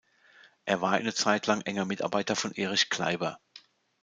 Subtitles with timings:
[0.65, 3.39] Er war eine Zeit lang enger Mitarbeiter von Erich Kleiber.